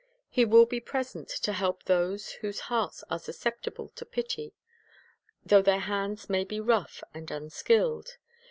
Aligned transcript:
He 0.31 0.45
will 0.45 0.65
be 0.65 0.79
present 0.79 1.29
to 1.29 1.53
help 1.53 1.83
those 1.83 2.31
whose 2.31 2.61
hearts 2.61 3.03
are 3.11 3.19
susceptible 3.19 3.89
to 3.89 4.03
pity, 4.03 4.55
though 5.45 5.61
their 5.61 5.77
hands 5.81 6.27
may 6.27 6.43
be 6.43 6.59
rough 6.59 7.03
and 7.13 7.29
unskilled. 7.29 8.17